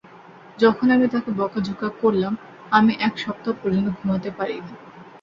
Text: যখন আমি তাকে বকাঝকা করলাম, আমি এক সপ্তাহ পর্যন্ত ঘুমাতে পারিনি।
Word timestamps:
যখন 0.59 0.87
আমি 0.91 1.05
তাকে 1.07 1.29
বকাঝকা 1.39 1.87
করলাম, 2.01 2.33
আমি 2.71 2.91
এক 2.99 3.13
সপ্তাহ 3.17 3.53
পর্যন্ত 3.61 3.87
ঘুমাতে 3.97 4.29
পারিনি। 4.37 4.73